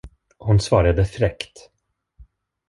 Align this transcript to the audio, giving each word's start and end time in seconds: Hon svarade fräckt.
Hon 0.37 0.59
svarade 0.59 1.05
fräckt. 1.05 1.69